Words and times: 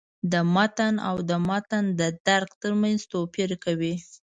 د 0.31 0.33
«متن» 0.55 0.93
او 1.09 1.15
«د 1.29 1.31
متن 1.47 1.85
د 1.99 2.01
درک» 2.27 2.49
تر 2.61 2.71
منځ 2.81 2.99
توپیر 3.13 3.49
کوي. 3.63 3.95